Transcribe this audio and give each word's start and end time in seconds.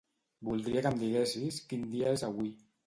Voldria 0.49 0.83
que 0.85 0.93
em 0.93 0.97
diguessis 1.03 1.63
quin 1.71 1.87
dia 1.97 2.19
és 2.19 2.27
avui. 2.33 2.55